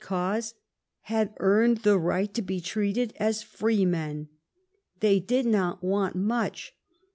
145 0.03 0.07
cause, 0.43 0.59
had 1.13 1.31
earned 1.37 1.77
the 1.83 1.95
right 1.95 2.33
to 2.33 2.41
be 2.41 2.59
treated 2.59 3.13
as 3.19 3.43
free 3.43 3.85
men. 3.85 4.27
They 4.99 5.19
did 5.19 5.45
not 5.45 5.83
want 5.83 6.15
much. 6.15 6.73